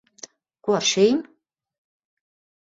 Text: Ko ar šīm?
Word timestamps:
Ko 0.67 0.73
ar 0.77 0.87
šīm? 0.93 1.19